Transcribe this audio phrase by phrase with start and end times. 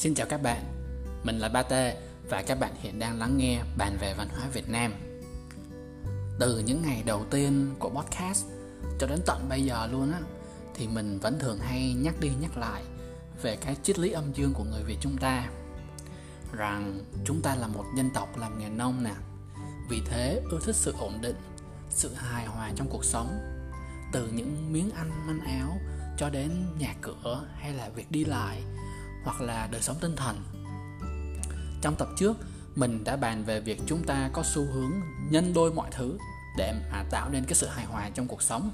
[0.00, 0.64] Xin chào các bạn,
[1.24, 1.96] mình là Ba Tê
[2.28, 4.94] và các bạn hiện đang lắng nghe bàn về văn hóa Việt Nam.
[6.38, 8.46] Từ những ngày đầu tiên của podcast
[8.98, 10.18] cho đến tận bây giờ luôn á
[10.74, 12.82] thì mình vẫn thường hay nhắc đi nhắc lại
[13.42, 15.50] về cái triết lý âm dương của người Việt chúng ta.
[16.52, 19.14] Rằng chúng ta là một dân tộc làm nghề nông nè.
[19.88, 21.36] Vì thế ưa thích sự ổn định
[21.90, 23.38] sự hài hòa trong cuộc sống.
[24.12, 25.78] Từ những miếng ăn manh áo
[26.18, 28.62] cho đến nhà cửa hay là việc đi lại
[29.24, 30.42] hoặc là đời sống tinh thần.
[31.82, 32.36] Trong tập trước
[32.76, 34.92] mình đã bàn về việc chúng ta có xu hướng
[35.30, 36.18] nhân đôi mọi thứ
[36.56, 38.70] để mà tạo nên cái sự hài hòa trong cuộc sống.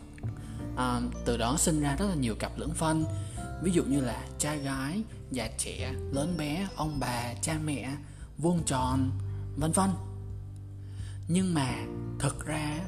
[0.77, 3.05] À, từ đó sinh ra rất là nhiều cặp lưỡng phân.
[3.63, 7.97] Ví dụ như là trai gái già trẻ lớn bé ông bà cha mẹ
[8.39, 9.11] vuông tròn
[9.57, 9.91] vân vân.
[11.29, 11.75] Nhưng mà
[12.19, 12.81] thực ra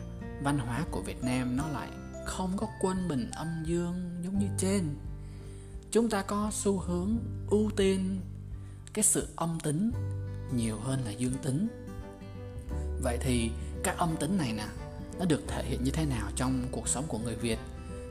[0.42, 1.88] văn hóa của việt nam nó lại
[2.26, 4.96] không có quân bình âm dương giống như trên
[5.90, 7.18] chúng ta có xu hướng
[7.50, 8.20] ưu tiên
[8.92, 9.92] cái sự âm tính
[10.54, 11.68] nhiều hơn là dương tính.
[13.02, 13.50] Vậy thì
[13.84, 14.66] các âm tính này nè,
[15.18, 17.58] nó được thể hiện như thế nào trong cuộc sống của người việt?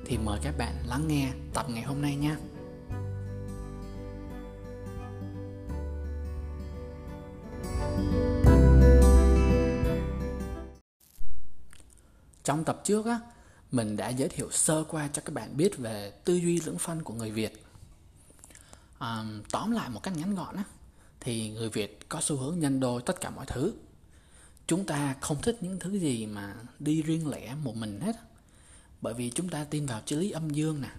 [0.06, 2.38] Thì mời các bạn lắng nghe tập ngày hôm nay nha.
[12.44, 13.19] Trong tập trước á,
[13.72, 17.03] mình đã giới thiệu sơ qua cho các bạn biết về tư duy lưỡng phân
[17.03, 17.64] của người việt
[19.00, 20.64] à, tóm lại một cách ngắn gọn á
[21.20, 23.73] thì người việt có xu hướng nhân đôi tất cả mọi thứ.
[24.67, 28.16] Chúng ta không thích những thứ gì mà đi riêng lẻ một mình hết.
[29.02, 30.90] Bởi vì chúng ta tin vào triết lý âm dương nè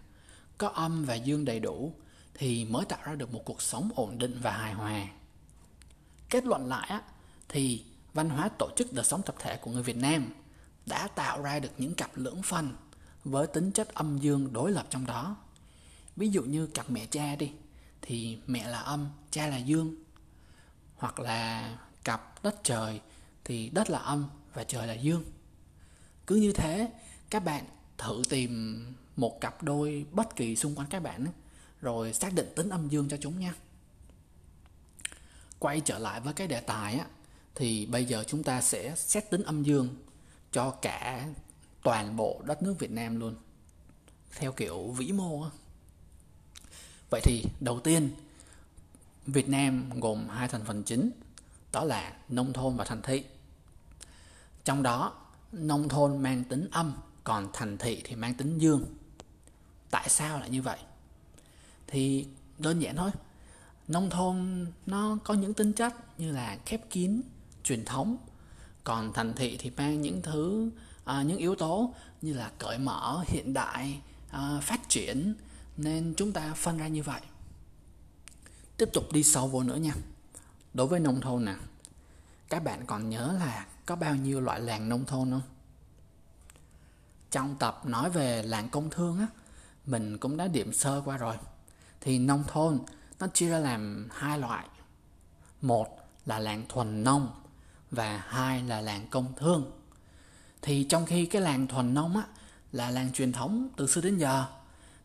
[0.58, 1.94] có âm và dương đầy đủ
[2.34, 5.06] thì mới tạo ra được một cuộc sống ổn định và hài hòa.
[6.30, 7.02] Kết luận lại á
[7.48, 10.32] thì văn hóa tổ chức đời sống tập thể của người Việt Nam
[10.86, 12.72] đã tạo ra được những cặp lưỡng phân
[13.24, 15.36] với tính chất âm dương đối lập trong đó.
[16.16, 17.50] Ví dụ như cặp mẹ cha đi
[18.02, 19.94] thì mẹ là âm, cha là dương.
[20.96, 23.00] Hoặc là cặp đất trời
[23.44, 25.24] thì đất là âm và trời là dương.
[26.26, 26.90] Cứ như thế,
[27.30, 27.64] các bạn
[27.98, 28.84] thử tìm
[29.16, 31.26] một cặp đôi bất kỳ xung quanh các bạn
[31.80, 33.54] rồi xác định tính âm dương cho chúng nha.
[35.58, 37.06] Quay trở lại với cái đề tài á
[37.54, 39.96] thì bây giờ chúng ta sẽ xét tính âm dương
[40.52, 41.28] cho cả
[41.82, 43.34] toàn bộ đất nước Việt Nam luôn
[44.36, 45.50] theo kiểu vĩ mô á.
[47.10, 48.10] Vậy thì đầu tiên
[49.26, 51.10] Việt Nam gồm hai thành phần chính
[51.72, 53.24] đó là nông thôn và thành thị.
[54.64, 55.12] Trong đó
[55.52, 56.92] nông thôn mang tính âm
[57.24, 58.84] còn thành thị thì mang tính dương.
[59.90, 60.78] Tại sao lại như vậy?
[61.86, 62.26] Thì
[62.58, 63.10] đơn giản thôi.
[63.88, 67.20] Nông thôn nó có những tính chất như là khép kín,
[67.64, 68.16] truyền thống
[68.84, 70.70] còn thành thị thì mang những thứ
[71.04, 75.34] à, những yếu tố như là cởi mở hiện đại à, phát triển
[75.78, 77.20] nên chúng ta phân ra như vậy.
[78.76, 79.92] Tiếp tục đi sâu vô nữa nha.
[80.74, 81.54] Đối với nông thôn nè,
[82.48, 85.42] các bạn còn nhớ là có bao nhiêu loại làng nông thôn không?
[87.30, 89.26] Trong tập nói về làng công thương á,
[89.86, 91.36] mình cũng đã điểm sơ qua rồi.
[92.00, 92.78] Thì nông thôn,
[93.18, 94.66] nó chia ra làm hai loại.
[95.62, 97.30] Một là làng thuần nông
[97.90, 99.70] và hai là làng công thương.
[100.62, 102.22] Thì trong khi cái làng thuần nông á
[102.72, 104.46] là làng truyền thống từ xưa đến giờ,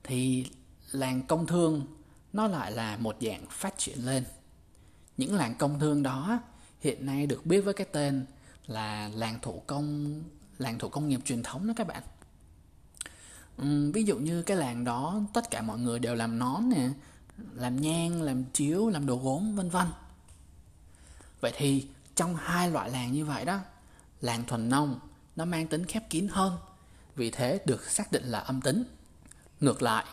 [0.03, 0.47] thì
[0.93, 1.85] làng công thương
[2.33, 4.23] nó lại là một dạng phát triển lên.
[5.17, 6.39] Những làng công thương đó
[6.79, 8.25] hiện nay được biết với cái tên
[8.67, 10.21] là làng thủ công
[10.57, 12.03] làng thủ công nghiệp truyền thống đó các bạn.
[13.61, 16.89] Uhm, ví dụ như cái làng đó tất cả mọi người đều làm nón nè
[17.53, 19.87] làm nhang làm chiếu làm đồ gốm vân vân.
[21.41, 23.59] Vậy thì trong hai loại làng như vậy đó
[24.21, 24.99] làng thuần nông
[25.35, 26.57] nó mang tính khép kín hơn
[27.15, 28.83] vì thế được xác định là âm tính.
[29.59, 30.05] Ngược lại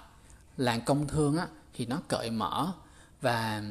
[0.56, 2.72] làng công thương á, thì nó cởi mở
[3.20, 3.62] và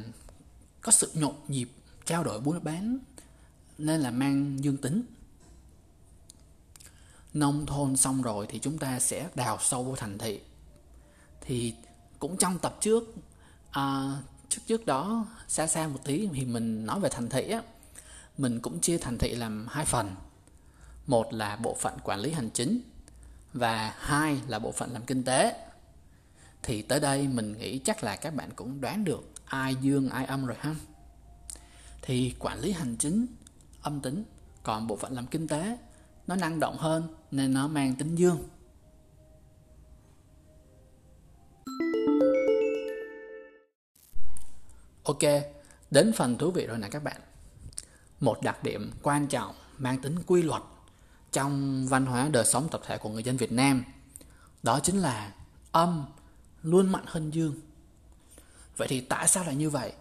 [0.81, 1.69] có sự nhộn nhịp
[2.05, 2.97] trao đổi buôn bán
[3.77, 5.03] nên là mang dương tính.
[7.33, 10.39] Nông thôn xong rồi thì chúng ta sẽ đào sâu vô thành thị.
[11.41, 11.75] Thì
[12.19, 13.03] cũng trong tập trước
[13.71, 14.13] à,
[14.49, 17.61] trước trước đó xa xa một tí thì mình nói về thành thị á.
[18.37, 20.15] Mình cũng chia thành thị làm hai phần.
[21.07, 22.81] Một là bộ phận quản lý hành chính
[23.53, 25.68] và hai là bộ phận làm kinh tế
[26.63, 30.25] thì tới đây mình nghĩ chắc là các bạn cũng đoán được ai dương, ai
[30.25, 30.75] âm rồi ha.
[32.01, 33.25] Thì quản lý hành chính,
[33.81, 34.23] âm tính,
[34.63, 35.77] còn bộ phận làm kinh tế,
[36.27, 38.43] nó năng động hơn nên nó mang tính dương.
[45.03, 45.19] Ok,
[45.91, 47.21] đến phần thú vị rồi nè các bạn.
[48.19, 50.61] Một đặc điểm quan trọng mang tính quy luật
[51.31, 53.83] trong văn hóa đời sống tập thể của người dân Việt Nam,
[54.63, 55.33] đó chính là
[55.71, 56.05] âm
[56.63, 57.55] luôn mạnh hơn dương.
[58.77, 59.93] Vậy thì tại sao lại như vậy?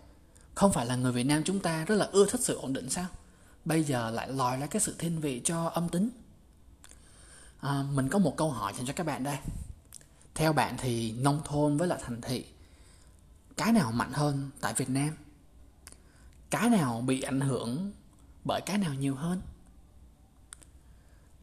[0.55, 2.91] Không phải là người Việt Nam chúng ta rất là ưa thích sự ổn định
[2.91, 3.07] sao?
[3.65, 6.11] Bây giờ lại lòi ra cái sự thiên vị cho âm tính.
[7.61, 9.39] À, mình có một câu hỏi dành cho các bạn đây.
[10.35, 12.45] Theo bạn thì nông thôn với lại thành thị
[13.57, 15.11] cái nào mạnh hơn tại Việt Nam?
[16.51, 17.93] Cái nào bị ảnh hưởng
[18.45, 19.41] bởi cái nào nhiều hơn?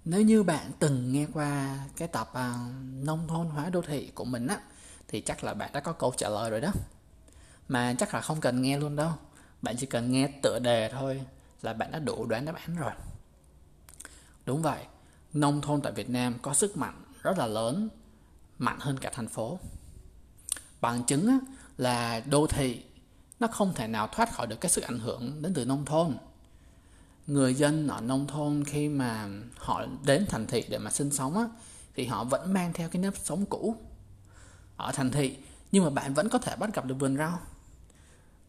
[0.06, 2.69] Nếu như bạn từng nghe qua cái tập à,
[3.03, 4.59] nông thôn hóa đô thị của mình á
[5.07, 6.72] thì chắc là bạn đã có câu trả lời rồi đó.
[7.68, 9.12] Mà chắc là không cần nghe luôn đâu.
[9.62, 11.22] Bạn chỉ cần nghe tựa đề thôi
[11.62, 12.92] là bạn đã đủ đoán đáp án rồi.
[14.46, 14.84] Đúng vậy
[15.34, 17.90] nông thôn tại Việt Nam có sức mạnh rất là lớn
[18.57, 19.60] mạnh hơn cả thành phố.
[20.81, 21.40] Bằng chứng
[21.78, 22.84] là đô thị
[23.40, 26.18] nó không thể nào thoát khỏi được cái sức ảnh hưởng đến từ nông thôn.
[27.28, 31.38] Người dân ở nông thôn khi mà họ đến thành thị để mà sinh sống
[31.38, 31.46] á,
[31.96, 33.75] thì họ vẫn mang theo cái nếp sống cũ
[34.77, 35.38] ở thành thị,
[35.72, 37.39] nhưng mà bạn vẫn có thể bắt gặp được vườn rau.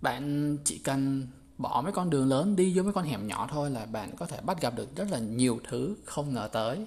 [0.00, 1.26] Bạn chỉ cần
[1.58, 4.26] bỏ mấy con đường lớn đi vô mấy con hẻm nhỏ thôi là bạn có
[4.26, 6.86] thể bắt gặp được rất là nhiều thứ không ngờ tới.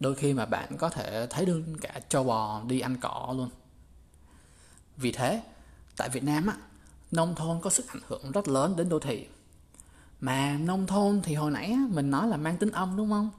[0.00, 3.50] Đôi khi mà bạn có thể thấy được cả châu bò đi ăn cỏ luôn.
[4.96, 5.42] Vì thế,
[5.96, 6.56] tại việt nam á,
[7.10, 9.26] nông thôn có sức ảnh hưởng rất lớn đến đô thị.
[10.20, 13.30] Mà nông thôn thì hồi nãy mình nói là mang tính âm, đúng không?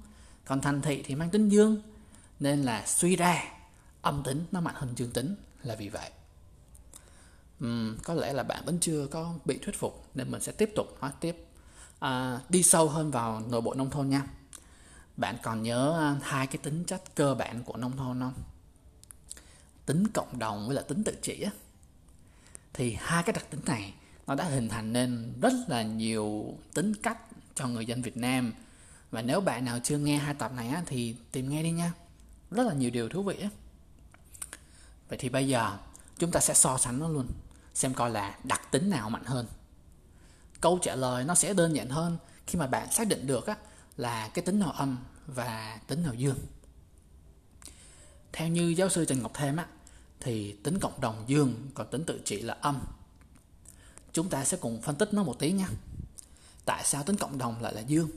[0.46, 1.82] Còn thành thị thì mang tính dương,
[2.40, 3.44] nên là suy ra
[4.02, 6.12] âm tính nó mạnh hơn dương tính là vì vậy.
[7.64, 10.72] Uhm, có lẽ là bạn vẫn chưa có bị thuyết phục nên mình sẽ tiếp
[10.76, 11.46] tục nói tiếp.
[12.00, 14.28] À, đi sâu hơn vào nội bộ nông thôn nha.
[15.18, 18.34] Bạn còn nhớ à, hai cái tính chất cơ bản của nông thôn không?
[19.86, 21.52] Tính cộng đồng với là tính tự trị á.
[22.74, 23.94] Thì hai cái đặc tính này
[24.28, 27.18] nó đã hình thành nên rất là nhiều tính cách
[27.56, 28.54] cho người dân Việt Nam.
[29.12, 31.94] Và nếu bạn nào chưa nghe hai tập này á, thì tìm nghe đi nha.
[32.52, 33.50] Rất là nhiều điều thú vị á
[35.12, 35.78] vậy thì bây giờ
[36.18, 37.28] chúng ta sẽ so sánh nó luôn
[37.74, 39.48] xem coi là đặc tính nào mạnh hơn.
[40.62, 42.18] Câu trả lời nó sẽ đơn giản hơn
[42.48, 43.56] khi mà bạn xác định được á,
[43.98, 44.98] là cái tính nào âm
[45.28, 46.38] và tính nào dương.
[48.32, 49.66] Theo như giáo sư Trần Ngọc Thêm á,
[50.20, 52.82] thì tính cộng đồng dương còn tính tự trị là âm.
[54.14, 55.68] Chúng ta sẽ cùng phân tích nó một tí nha.
[56.66, 58.10] Tại sao tính cộng đồng lại là dương?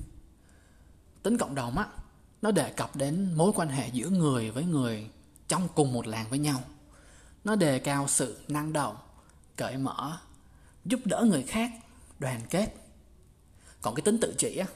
[1.23, 1.87] Tính cộng đồng á
[2.43, 5.11] nó đề cập đến mối quan hệ giữa người với người
[5.49, 6.63] trong cùng một làng với nhau
[7.45, 8.97] nó đề cao sự năng động
[9.57, 10.19] cởi mở
[10.85, 11.71] giúp đỡ người khác
[12.19, 12.75] đoàn kết.
[13.83, 14.67] Còn cái tính tự trị á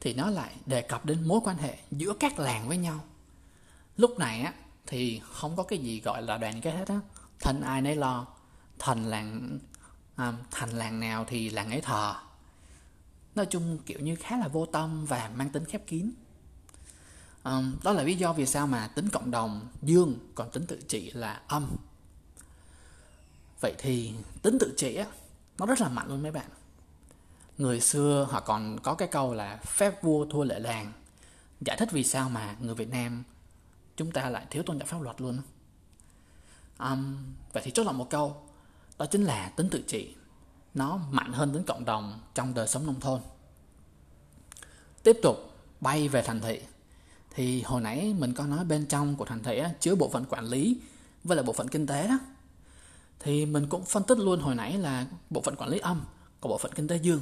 [0.00, 3.04] thì nó lại đề cập đến mối quan hệ giữa các làng với nhau.
[3.96, 4.52] Lúc này á
[4.86, 7.00] thì không có cái gì gọi là đoàn kết hết á.
[7.40, 8.26] Thân ai nấy lo
[8.78, 9.58] thành làng
[10.16, 12.14] à, thành làng nào thì làng ấy thờ.
[13.34, 16.10] Nói chung kiểu như khá là vô tâm và mang tính khép kín.
[17.42, 20.80] À, đó là lý do vì sao mà tính cộng đồng dương còn tính tự
[20.88, 21.76] trị là âm
[23.62, 25.06] vậy thì tính tự trị á
[25.58, 26.46] nó rất là mạnh luôn mấy bạn.
[27.58, 30.92] Người xưa họ còn có cái câu là phép vua thua lệ làng.
[31.60, 33.24] Giải thích vì sao mà người việt nam
[33.96, 35.38] chúng ta lại thiếu tôn trọng pháp luật luôn
[36.78, 37.16] um,
[37.52, 38.36] vậy thì chốt lại một câu
[38.98, 40.14] đó chính là tính tự trị.
[40.74, 43.20] Nó mạnh hơn tính cộng đồng trong đời sống nông thôn.
[45.02, 45.36] Tiếp tục
[45.80, 46.60] bay về thành thị.
[47.34, 50.24] Thì hồi nãy mình có nói bên trong của thành thị á, chứa bộ phận
[50.24, 50.80] quản lý
[51.24, 52.18] với lại bộ phận kinh tế đó
[53.22, 56.04] thì mình cũng phân tích luôn hồi nãy là bộ phận quản lý âm
[56.40, 57.20] của bộ phận kinh tế dương.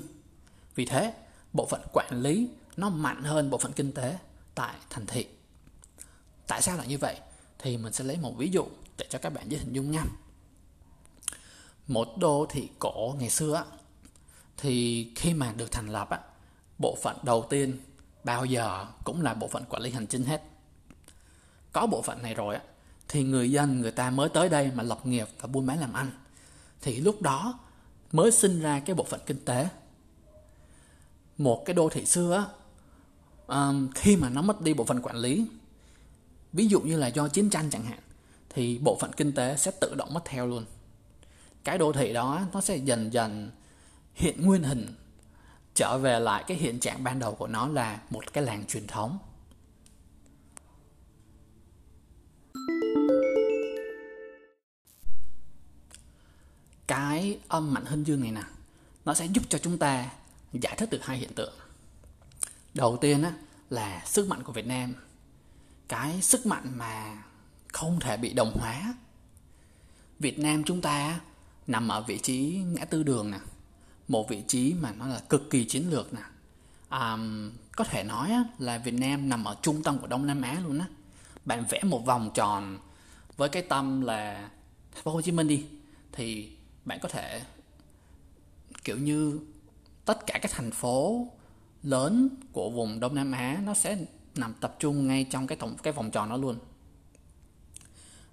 [0.75, 1.14] Vì thế,
[1.52, 4.19] bộ phận quản lý nó mạnh hơn bộ phận kinh tế
[4.54, 5.26] tại thành thị.
[6.47, 7.16] Tại sao lại như vậy?
[7.59, 8.66] Thì mình sẽ lấy một ví dụ
[8.99, 10.04] để cho các bạn dễ hình dung nha.
[11.87, 13.64] Một đô thị cổ ngày xưa
[14.57, 16.09] thì khi mà được thành lập
[16.78, 17.78] bộ phận đầu tiên
[18.25, 20.42] bao giờ cũng là bộ phận quản lý hành chính hết.
[21.73, 22.57] Có bộ phận này rồi
[23.10, 25.92] thì người dân người ta mới tới đây mà lập nghiệp và buôn bán làm
[25.92, 26.10] ăn.
[26.82, 27.58] Thì lúc đó
[28.12, 29.68] mới sinh ra cái bộ phận kinh tế.
[31.38, 32.46] Một cái đô thị xưa
[33.46, 35.46] um, khi mà nó mất đi bộ phận quản lý
[36.52, 37.98] ví dụ như là do chiến tranh chẳng hạn
[38.50, 40.64] thì bộ phận kinh tế sẽ tự động mất theo luôn.
[41.64, 43.50] Cái đô thị đó nó sẽ dần dần
[44.14, 44.94] hiện nguyên hình
[45.74, 48.86] trở về lại cái hiện trạng ban đầu của nó là một cái làng truyền
[48.86, 49.18] thống.
[56.90, 58.42] Cái âm mạnh hơn dương này nè
[59.04, 60.11] nó sẽ giúp cho chúng ta
[60.52, 61.52] giải thích được hai hiện tượng.
[62.75, 63.32] Đầu tiên á,
[63.70, 64.94] là sức mạnh của việt nam.
[65.88, 67.23] Cái sức mạnh mà
[67.68, 68.94] không thể bị đồng hóa.
[70.18, 71.20] Việt nam chúng ta
[71.66, 73.38] nằm ở vị trí ngã tư đường nè
[74.09, 76.23] một vị trí mà nó là cực kỳ chiến lược nè.
[76.88, 77.18] À,
[77.76, 80.78] có thể nói là Việt Nam nằm ở trung tâm của Đông Nam Á luôn
[80.78, 80.87] á.
[81.44, 82.78] Bạn vẽ một vòng tròn
[83.37, 84.50] với cái tâm là
[84.94, 85.64] thành phố Hồ Chí Minh đi
[86.12, 87.42] thì bạn có thể
[88.84, 89.40] kiểu như
[90.04, 91.28] tất cả các thành phố
[91.82, 93.99] lớn của vùng Đông Nam Á nó sẽ
[94.34, 96.58] nằm tập trung ngay trong cái tổng cái vòng tròn đó luôn.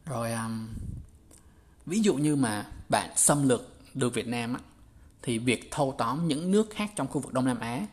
[0.06, 0.68] Rồi um,
[1.86, 4.60] ví dụ như mà bạn xâm lược được Việt Nam á,
[5.22, 7.88] thì việc thâu tóm những nước khác trong khu vực Đông Nam Á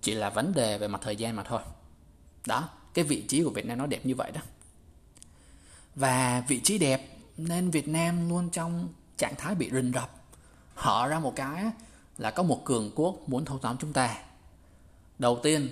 [0.00, 1.60] chỉ là vấn đề về mặt thời gian mà thôi.
[2.46, 4.40] Đó cái vị trí của Việt Nam nó đẹp như vậy đó.
[5.94, 10.10] Và vị trí đẹp nên Việt Nam luôn trong trạng thái bị rình rập.
[10.74, 11.64] Họ ra một cái
[12.18, 14.16] là có một cường quốc muốn thâu tóm chúng ta.
[15.18, 15.68] Đầu tiên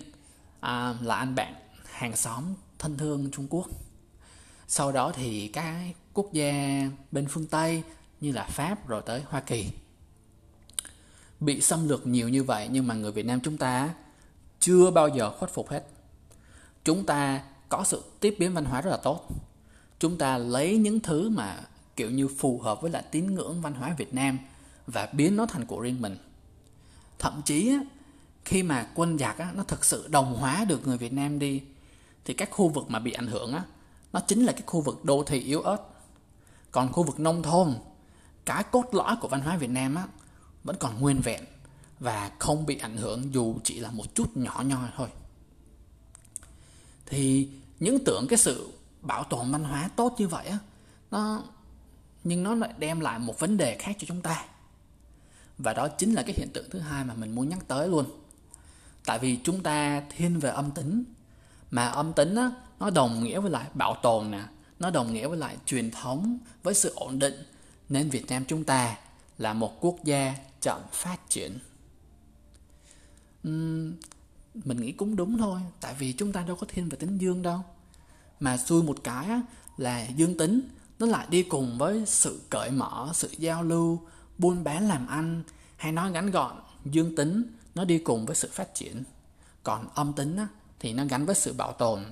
[0.60, 2.44] à, là anh bạn hàng xóm
[2.78, 3.66] thân thương Trung Quốc.
[4.68, 6.52] Sau đó thì các quốc gia
[7.10, 7.82] bên phương Tây
[8.20, 9.70] như là Pháp rồi tới Hoa Kỳ.
[11.40, 13.94] Bị xâm lược nhiều như vậy nhưng mà người Việt Nam chúng ta
[14.60, 15.84] chưa bao giờ khuất phục hết.
[16.84, 19.28] Chúng ta có sự tiếp biến văn hóa rất là tốt.
[19.98, 21.60] Chúng ta lấy những thứ mà
[21.96, 24.38] kiểu như phù hợp với lại tín ngưỡng văn hóa Việt Nam
[24.86, 26.16] và biến nó thành của riêng mình.
[27.18, 27.76] Thậm chí
[28.44, 31.62] khi mà quân giặc nó thực sự đồng hóa được người Việt Nam đi,
[32.24, 33.64] thì các khu vực mà bị ảnh hưởng á,
[34.12, 35.78] nó chính là cái khu vực đô thị yếu ớt.
[36.70, 37.74] Còn khu vực nông thôn,
[38.44, 40.06] cái cốt lõi của văn hóa Việt Nam á,
[40.64, 41.44] vẫn còn nguyên vẹn
[42.00, 45.08] và không bị ảnh hưởng dù chỉ là một chút nhỏ nhoi thôi.
[47.06, 47.48] Thì
[47.80, 50.58] những tưởng cái sự bảo tồn văn hóa tốt như vậy á,
[51.10, 51.42] nó
[52.24, 54.44] nhưng nó lại đem lại một vấn đề khác cho chúng ta.
[55.58, 58.04] Và đó chính là cái hiện tượng thứ hai mà mình muốn nhắc tới luôn.
[59.06, 61.04] Tại vì chúng ta thiên về âm tính
[61.70, 62.50] mà âm tính á,
[62.80, 64.42] nó đồng nghĩa với lại bảo tồn nè
[64.78, 67.34] nó đồng nghĩa với lại truyền thống với sự ổn định.
[67.88, 68.96] Nên việt nam chúng ta
[69.38, 71.58] là một quốc gia chậm phát triển.
[73.48, 73.92] Uhm,
[74.54, 77.42] mình nghĩ cũng đúng thôi tại vì chúng ta đâu có thiên về tính dương
[77.42, 77.60] đâu.
[78.40, 79.42] Mà xui một cái á,
[79.76, 80.60] là dương tính
[81.02, 84.00] nó lại đi cùng với sự cởi mở sự giao lưu
[84.38, 85.42] buôn bán làm ăn
[85.76, 89.04] hay nói ngắn gọn dương tính nó đi cùng với sự phát triển.
[89.62, 92.04] Còn âm tính á, thì nó gắn với sự bảo tồn.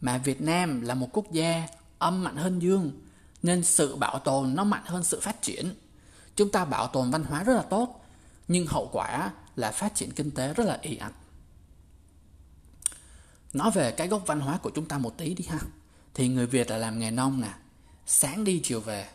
[0.00, 2.92] Mà việt nam là một quốc gia âm mạnh hơn dương
[3.42, 5.74] nên sự bảo tồn nó mạnh hơn sự phát triển.
[6.36, 8.04] Chúng ta bảo tồn văn hóa rất là tốt
[8.48, 11.14] nhưng hậu quả là phát triển kinh tế rất là ì ạch.
[13.52, 15.58] Nói về cái gốc văn hóa của chúng ta một tí đi ha.
[16.14, 17.52] Thì người việt là làm nghề nông nè
[18.10, 19.08] sáng đi chiều về.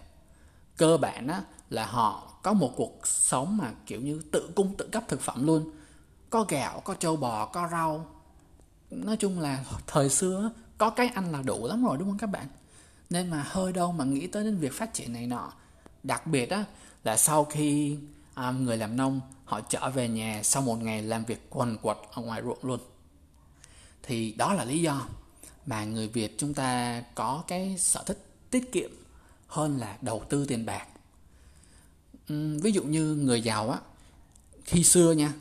[0.77, 4.89] Cơ bản á, là họ có một cuộc sống mà kiểu như tự cung tự
[4.91, 5.71] cấp thực phẩm luôn.
[6.29, 8.05] Có gạo có trâu bò có rau.
[8.91, 12.27] Nói chung là thời xưa có cái ăn là đủ lắm rồi đúng không các
[12.27, 12.47] bạn?
[13.09, 15.53] Nên mà hơi đâu mà nghĩ tới đến việc phát triển này nọ.
[16.03, 16.65] Đặc biệt á
[17.03, 17.97] là sau khi
[18.33, 21.97] à, người làm nông họ trở về nhà sau một ngày làm việc quần quật
[22.11, 22.79] ở ngoài ruộng luôn.
[24.03, 25.07] Thì đó là lý do
[25.65, 28.89] mà người việt chúng ta có cái sở thích tiết kiệm
[29.47, 30.87] hơn là đầu tư tiền bạc.
[32.63, 33.79] Ví dụ như người giàu á
[34.65, 35.33] khi xưa nha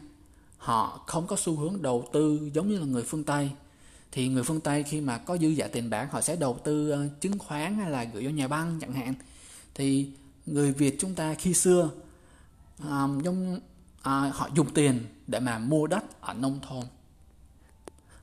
[0.58, 3.50] họ không có xu hướng đầu tư giống như là người phương tây.
[4.12, 6.90] Thì người phương tây khi mà có dư giả tiền bạc họ sẽ đầu tư
[6.90, 9.14] ờ, chứng khoán hay là gửi vô nhà băng chẳng hạn.
[9.74, 10.10] Thì
[10.46, 11.90] người việt chúng ta khi xưa
[12.78, 13.60] um, giống
[14.02, 16.84] à, họ dùng tiền để mà mua đất ở nông thôn.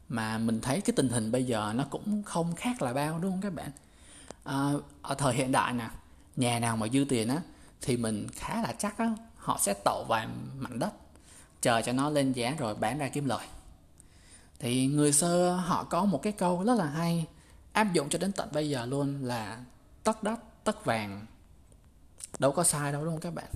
[0.10, 3.32] Mà mình thấy cái tình hình bây giờ nó cũng không khác là bao đúng
[3.32, 3.72] không các bạn?
[4.50, 5.90] À, ở thời hiện đại nè
[6.36, 7.42] nhà nào mà dư tiền á
[7.82, 10.28] thì mình khá là chắc á họ sẽ tậu vài
[10.58, 10.92] mảnh đất
[11.62, 13.48] chờ cho nó lên giá rồi bán ra kiếm lời.
[14.60, 17.26] Thì người xưa họ có một cái câu rất là hay
[17.74, 19.64] áp dụng cho đến tận bây giờ luôn là
[20.04, 21.26] tất đất tất vàng
[22.40, 23.52] đâu có sai đâu đúng không các bạn?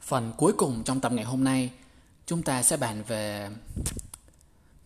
[0.00, 1.72] Phần cuối cùng trong tập ngày hôm nay
[2.32, 3.50] chúng ta sẽ bàn về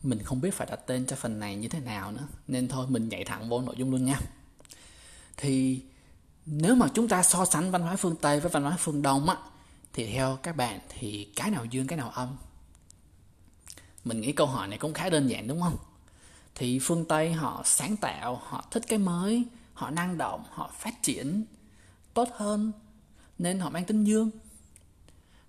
[0.03, 2.27] mình không biết phải đặt tên cho phần này như thế nào nữa.
[2.49, 4.21] Nên thôi, mình nhảy thẳng vô nội dung luôn nha.
[5.37, 5.81] Thì
[6.47, 9.29] nếu mà chúng ta so sánh văn hóa phương tây với văn hóa phương đông
[9.29, 9.37] á,
[9.93, 12.37] thì theo các bạn thì cái nào dương, cái nào âm?
[14.05, 15.77] Mình nghĩ câu hỏi này cũng khá đơn giản, đúng không?
[16.55, 21.03] Thì phương tây họ sáng tạo, họ thích cái mới, họ năng động, họ phát
[21.03, 21.45] triển
[22.15, 22.73] tốt hơn,
[23.39, 24.31] nên họ mang tính dương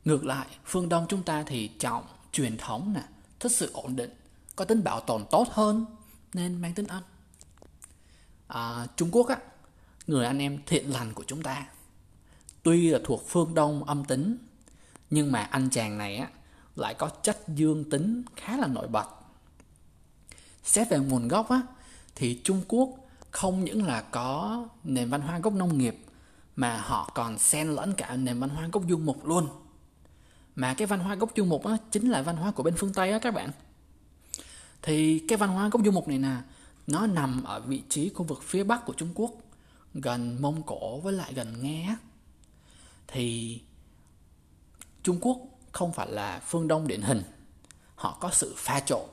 [0.08, 3.04] ngược lại phương đông chúng ta thì trọng truyền thống nè
[3.40, 4.10] thích sự ổn định
[4.56, 5.86] có tính bảo tồn tốt hơn
[6.34, 7.04] nên mang tính âm
[8.48, 9.38] à, trung quốc á
[10.08, 11.68] người anh em thiện lành của chúng ta
[12.64, 14.38] tuy là thuộc phương đông âm tính
[15.10, 16.30] nhưng mà anh chàng này á
[16.76, 19.08] lại có chất dương tính khá là nổi bật.
[20.64, 21.62] Xét về nguồn gốc á
[22.16, 22.90] thì trung quốc
[23.32, 25.98] không những là có nền văn hóa gốc nông nghiệp
[26.56, 29.48] mà họ còn xen lẫn cả nền văn hóa gốc du mục luôn
[30.58, 32.94] mà cái văn hóa gốc du mục á chính là văn hóa của bên phương
[32.94, 33.50] tây á các bạn.
[34.82, 36.36] Thì cái văn hóa gốc du mục này nè
[36.88, 39.32] nó nằm ở vị trí khu vực phía bắc của Trung Quốc
[39.94, 41.96] gần Mông Cổ với lại gần nghe
[43.08, 43.60] thì
[45.04, 45.38] Trung Quốc
[45.72, 47.24] không phải là phương Đông điển hình.
[47.96, 49.06] Họ có sự pha trộn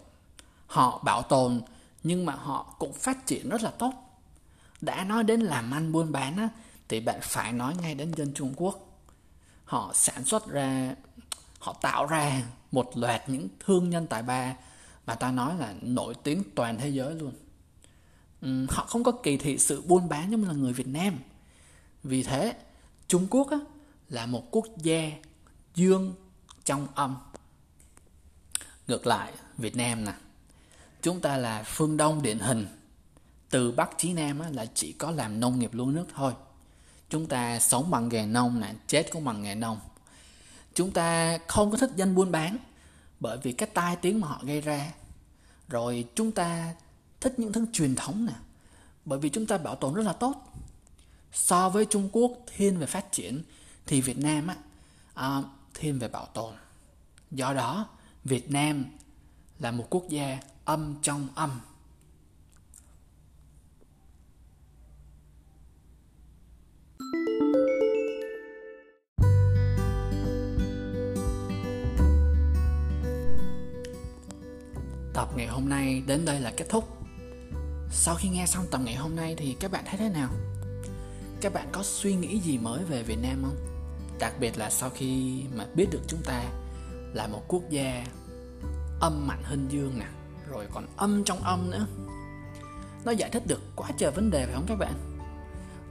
[0.66, 1.62] họ bảo tồn
[2.02, 3.92] nhưng mà họ cũng phát triển rất là tốt.
[4.80, 6.48] Đã nói đến làm ăn buôn bán á,
[6.88, 9.00] thì bạn phải nói ngay đến dân Trung Quốc.
[9.64, 10.94] Họ sản xuất ra
[11.64, 12.42] họ tạo ra
[12.72, 14.54] một loạt những thương nhân tài ba
[15.06, 17.32] mà ta nói là nổi tiếng toàn thế giới luôn.
[18.40, 21.18] Ừ, họ không có kỳ thị sự buôn bán giống như là người Việt Nam.
[22.02, 22.54] Vì thế
[23.08, 23.58] Trung Quốc á,
[24.08, 25.10] là một quốc gia
[25.74, 26.14] dương
[26.64, 27.16] trong âm.
[28.88, 30.12] Ngược lại Việt Nam nè
[31.02, 32.66] chúng ta là phương Đông điển hình.
[33.50, 36.32] Từ Bắc chí Nam á, là chỉ có làm nông nghiệp lúa nước thôi.
[37.10, 39.78] Chúng ta sống bằng nghề nông nè chết cũng bằng nghề nông
[40.74, 42.58] chúng ta không có thích danh buôn bán
[43.20, 44.92] bởi vì cái tai tiếng mà họ gây ra.
[45.68, 46.74] Rồi chúng ta
[47.20, 48.32] thích những thứ truyền thống nè
[49.04, 50.52] bởi vì chúng ta bảo tồn rất là tốt.
[51.32, 53.42] So với Trung Quốc thiên về phát triển
[53.86, 54.56] thì Việt Nam á
[55.14, 55.42] à,
[55.74, 56.54] thiên về bảo tồn.
[57.30, 57.88] Do đó
[58.24, 58.84] Việt Nam
[59.58, 61.60] là một quốc gia âm trong âm.
[75.36, 76.84] Ngày hôm nay đến đây là kết thúc
[77.90, 80.30] Sau khi nghe xong tập ngày hôm nay thì các bạn thấy thế nào?
[81.40, 83.56] Các bạn có suy nghĩ gì mới về Việt Nam không?
[84.18, 86.44] Đặc biệt là sau khi mà biết được chúng ta
[87.14, 88.06] là một quốc gia
[89.00, 90.06] âm mạnh hơn dương nè,
[90.50, 91.86] Rồi còn âm trong âm nữa
[93.04, 94.94] Nó giải thích được quá trời vấn đề phải không các bạn?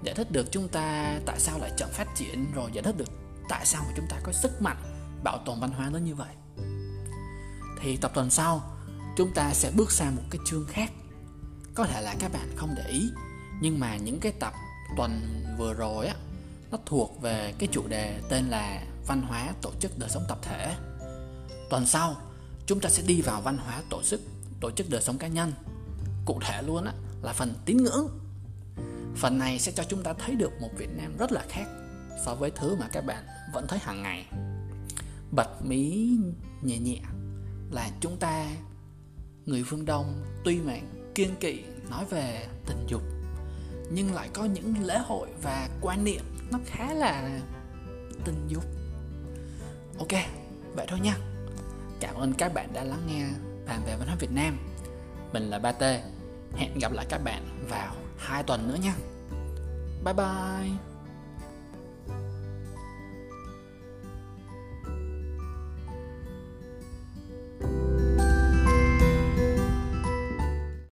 [0.03, 3.09] Giải thích được chúng ta tại sao lại chậm phát triển, Rồi giải thích được
[3.50, 4.77] tại sao mà chúng ta có sức mạnh
[5.23, 6.36] bảo tồn văn hóa lớn như vậy
[7.82, 8.72] Thì tập tuần sau
[9.17, 10.91] chúng ta sẽ bước sang một cái chương khác.
[11.76, 13.10] Có thể là các bạn không để ý,
[13.62, 14.54] nhưng mà những cái tập
[14.97, 16.15] tuần vừa rồi á,
[16.71, 20.39] nó thuộc về cái chủ đề tên là văn hóa tổ chức đời sống tập
[20.41, 20.76] thể.
[21.69, 22.15] Tuần sau,
[22.65, 24.21] chúng ta sẽ đi vào văn hóa tổ chức
[24.62, 25.54] tổ chức đời sống cá nhân.
[26.26, 28.08] Cụ thể luôn á, là phần tín ngưỡng.
[29.15, 31.65] Phần này sẽ cho chúng ta thấy được một việt nam rất là khác
[32.26, 34.26] so với thứ mà các bạn vẫn thấy hàng ngày.
[35.32, 36.10] Bật mí
[36.62, 36.99] nhẹ nhẹ
[37.71, 38.47] là chúng ta
[39.45, 40.73] người phương đông tuy mà
[41.15, 43.01] kiên kỵ nói về tình dục,
[43.91, 47.39] nhưng lại có những lễ hội và quan niệm nó khá là
[48.25, 48.63] tình dục.
[49.99, 50.21] Ok,
[50.75, 51.17] vậy thôi nha.
[51.99, 53.25] Cảm ơn các bạn đã lắng nghe
[53.67, 54.58] bàn về văn hóa việt nam.
[55.34, 55.82] Mình là ba t
[56.56, 58.95] hẹn gặp lại các bạn vào hai tuần nữa nha.
[60.03, 60.92] Bye bye.